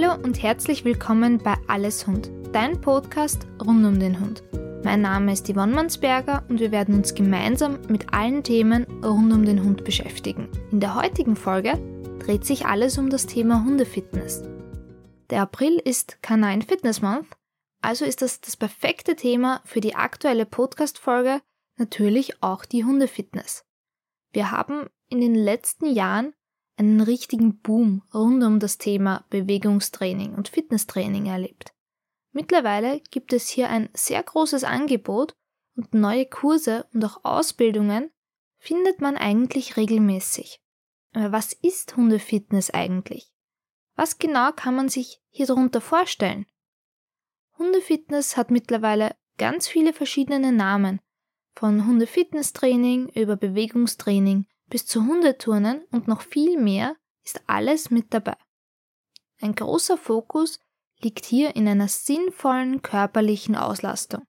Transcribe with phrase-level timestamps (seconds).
[0.00, 4.44] Hallo und herzlich willkommen bei Alles Hund, dein Podcast rund um den Hund.
[4.84, 9.44] Mein Name ist Yvonne Mansberger und wir werden uns gemeinsam mit allen Themen rund um
[9.44, 10.48] den Hund beschäftigen.
[10.70, 11.72] In der heutigen Folge
[12.20, 14.44] dreht sich alles um das Thema Hundefitness.
[15.30, 17.26] Der April ist Canine Fitness Month,
[17.80, 21.40] also ist das das perfekte Thema für die aktuelle Podcast-Folge,
[21.76, 23.64] natürlich auch die Hundefitness.
[24.30, 26.34] Wir haben in den letzten Jahren
[26.78, 31.72] einen richtigen Boom rund um das Thema Bewegungstraining und Fitnesstraining erlebt.
[32.32, 35.34] Mittlerweile gibt es hier ein sehr großes Angebot
[35.76, 38.10] und neue Kurse und auch Ausbildungen
[38.58, 40.60] findet man eigentlich regelmäßig.
[41.12, 43.32] Aber was ist Hundefitness eigentlich?
[43.96, 46.46] Was genau kann man sich hier darunter vorstellen?
[47.58, 51.00] Hundefitness hat mittlerweile ganz viele verschiedene Namen,
[51.56, 58.36] von Hundefitnesstraining über Bewegungstraining bis zu Hundeturnen und noch viel mehr ist alles mit dabei.
[59.40, 60.58] Ein großer Fokus
[61.00, 64.24] liegt hier in einer sinnvollen körperlichen Auslastung,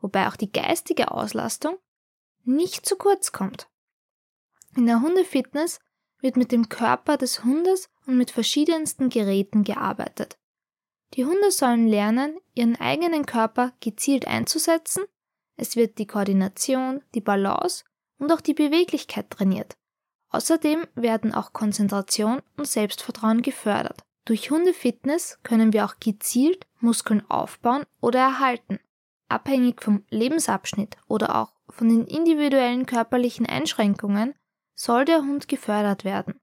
[0.00, 1.76] wobei auch die geistige Auslastung
[2.44, 3.68] nicht zu kurz kommt.
[4.76, 5.80] In der Hundefitness
[6.20, 10.38] wird mit dem Körper des Hundes und mit verschiedensten Geräten gearbeitet.
[11.14, 15.04] Die Hunde sollen lernen, ihren eigenen Körper gezielt einzusetzen,
[15.56, 17.84] es wird die Koordination, die Balance
[18.18, 19.76] und auch die Beweglichkeit trainiert.
[20.34, 24.02] Außerdem werden auch Konzentration und Selbstvertrauen gefördert.
[24.24, 28.80] Durch Hundefitness können wir auch gezielt Muskeln aufbauen oder erhalten.
[29.28, 34.34] Abhängig vom Lebensabschnitt oder auch von den individuellen körperlichen Einschränkungen
[34.74, 36.40] soll der Hund gefördert werden.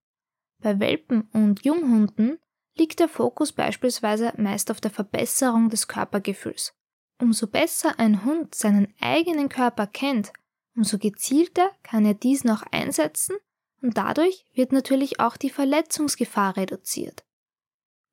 [0.59, 2.39] Bei Welpen und Junghunden
[2.77, 6.73] liegt der Fokus beispielsweise meist auf der Verbesserung des Körpergefühls.
[7.19, 10.31] Umso besser ein Hund seinen eigenen Körper kennt,
[10.77, 13.35] umso gezielter kann er dies noch einsetzen
[13.81, 17.23] und dadurch wird natürlich auch die Verletzungsgefahr reduziert.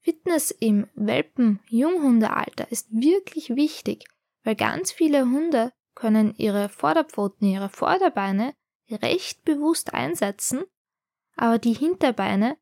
[0.00, 4.04] Fitness im Welpen-Junghundealter ist wirklich wichtig,
[4.44, 8.54] weil ganz viele Hunde können ihre Vorderpfoten, ihre Vorderbeine
[8.90, 10.64] recht bewusst einsetzen,
[11.36, 12.56] aber die Hinterbeine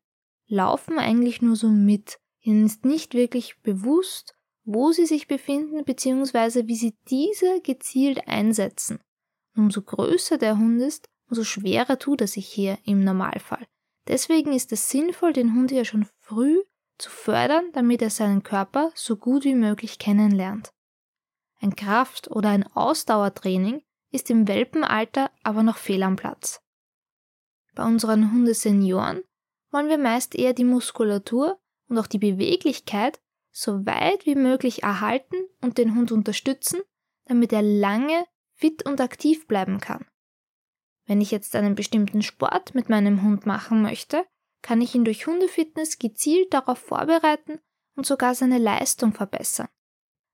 [0.47, 2.19] laufen eigentlich nur so mit.
[2.41, 6.67] Ihnen ist nicht wirklich bewusst, wo sie sich befinden bzw.
[6.67, 8.99] wie sie diese gezielt einsetzen.
[9.55, 13.65] umso größer der Hund ist, umso schwerer tut er sich hier im Normalfall.
[14.07, 16.61] Deswegen ist es sinnvoll, den Hund hier schon früh
[16.97, 20.71] zu fördern, damit er seinen Körper so gut wie möglich kennenlernt.
[21.59, 26.61] Ein Kraft- oder ein Ausdauertraining ist im Welpenalter aber noch fehl am Platz.
[27.75, 29.21] Bei unseren Hundesenioren
[29.71, 33.19] wollen wir meist eher die Muskulatur und auch die Beweglichkeit
[33.51, 36.81] so weit wie möglich erhalten und den Hund unterstützen,
[37.25, 40.05] damit er lange fit und aktiv bleiben kann.
[41.07, 44.25] Wenn ich jetzt einen bestimmten Sport mit meinem Hund machen möchte,
[44.61, 47.59] kann ich ihn durch Hundefitness gezielt darauf vorbereiten
[47.95, 49.69] und sogar seine Leistung verbessern.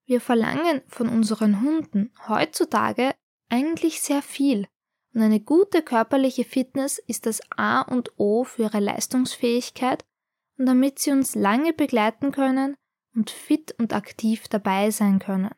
[0.06, 3.14] Wir verlangen von unseren Hunden heutzutage
[3.50, 4.68] eigentlich sehr viel
[5.14, 10.04] und eine gute körperliche Fitness ist das A und O für ihre Leistungsfähigkeit
[10.58, 12.76] und damit sie uns lange begleiten können
[13.16, 15.52] und fit und aktiv dabei sein können.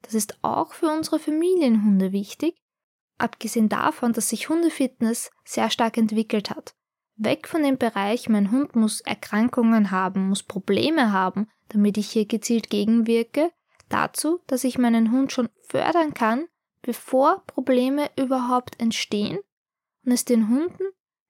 [0.00, 2.61] Das ist auch für unsere Familienhunde wichtig,
[3.22, 6.74] abgesehen davon, dass sich Hundefitness sehr stark entwickelt hat.
[7.16, 12.26] Weg von dem Bereich, mein Hund muss Erkrankungen haben, muss Probleme haben, damit ich hier
[12.26, 13.50] gezielt gegenwirke,
[13.88, 16.46] dazu, dass ich meinen Hund schon fördern kann,
[16.80, 19.38] bevor Probleme überhaupt entstehen
[20.04, 20.84] und es den Hunden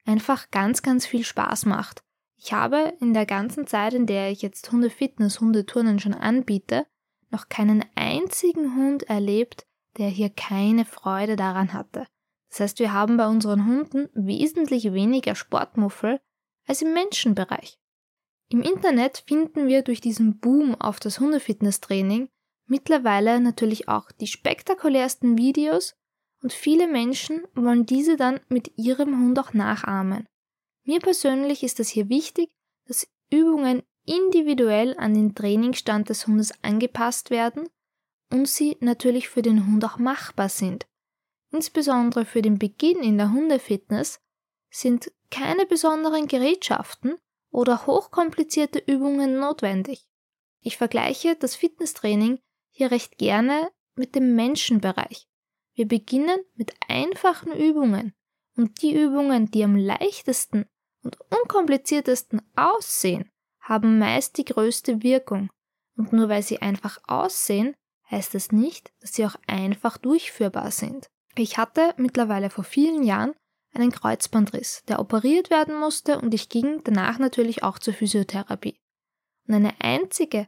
[0.07, 2.03] einfach ganz, ganz viel Spaß macht.
[2.37, 6.87] Ich habe in der ganzen Zeit, in der ich jetzt Hundefitness, Hundeturnen schon anbiete,
[7.31, 9.67] noch keinen einzigen Hund erlebt,
[9.99, 12.07] der hier keine Freude daran hatte.
[12.51, 16.21] Das heißt, wir haben bei unseren Hunden wesentlich weniger Sportmuffel
[16.67, 17.79] als im Menschenbereich.
[18.49, 22.29] Im Internet finden wir durch diesen Boom auf das Hundefitnesstraining
[22.67, 25.95] mittlerweile natürlich auch die spektakulärsten Videos
[26.43, 30.27] und viele Menschen wollen diese dann mit ihrem Hund auch nachahmen.
[30.85, 32.51] Mir persönlich ist es hier wichtig,
[32.87, 37.69] dass Übungen individuell an den Trainingsstand des Hundes angepasst werden
[38.32, 40.87] und sie natürlich für den Hund auch machbar sind.
[41.50, 44.20] Insbesondere für den Beginn in der Hundefitness
[44.70, 47.19] sind keine besonderen Gerätschaften
[47.50, 50.08] oder hochkomplizierte Übungen notwendig.
[50.61, 52.38] Ich vergleiche das Fitnesstraining
[52.70, 55.28] hier recht gerne mit dem Menschenbereich.
[55.75, 58.14] Wir beginnen mit einfachen Übungen
[58.56, 60.67] und die Übungen, die am leichtesten
[61.02, 63.31] und unkompliziertesten aussehen,
[63.61, 65.50] haben meist die größte Wirkung.
[65.96, 67.75] Und nur weil sie einfach aussehen,
[68.12, 71.09] heißt es nicht, dass sie auch einfach durchführbar sind.
[71.35, 73.35] Ich hatte mittlerweile vor vielen Jahren
[73.75, 78.79] einen Kreuzbandriss, der operiert werden musste und ich ging danach natürlich auch zur Physiotherapie.
[79.49, 80.47] Und eine einzige,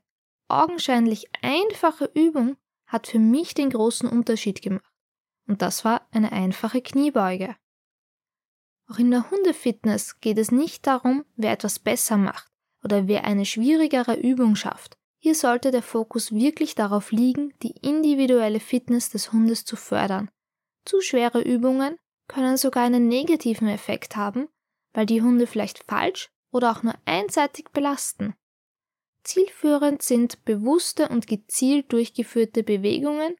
[0.48, 2.56] augenscheinlich einfache Übung
[2.86, 4.92] hat für mich den großen Unterschied gemacht.
[5.48, 7.56] Und das war eine einfache Kniebeuge.
[8.90, 12.46] Auch in der Hundefitness geht es nicht darum, wer etwas besser macht
[12.82, 14.98] oder wer eine schwierigere Übung schafft.
[15.24, 20.30] Hier sollte der Fokus wirklich darauf liegen, die individuelle Fitness des Hundes zu fördern.
[20.84, 21.96] Zu schwere Übungen
[22.28, 24.48] können sogar einen negativen Effekt haben,
[24.92, 28.34] weil die Hunde vielleicht falsch oder auch nur einseitig belasten.
[29.22, 33.34] Zielführend sind bewusste und gezielt durchgeführte Bewegungen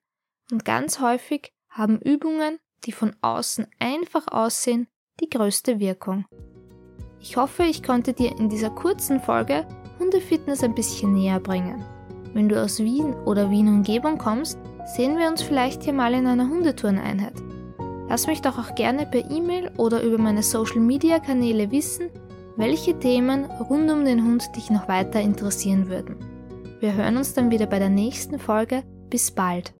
[0.50, 4.88] und ganz häufig haben Übungen, die von außen einfach aussehen,
[5.20, 6.24] die größte Wirkung.
[7.20, 11.84] Ich hoffe, ich konnte dir in dieser kurzen Folge Hundefitness ein bisschen näher bringen.
[12.32, 14.58] Wenn du aus Wien oder Wien Umgebung kommst,
[14.96, 17.34] sehen wir uns vielleicht hier mal in einer Hundetoureneinheit.
[18.08, 22.10] Lass mich doch auch gerne per E-Mail oder über meine Social Media Kanäle wissen,
[22.56, 26.16] welche Themen rund um den Hund dich noch weiter interessieren würden.
[26.80, 28.82] Wir hören uns dann wieder bei der nächsten Folge.
[29.08, 29.72] Bis bald.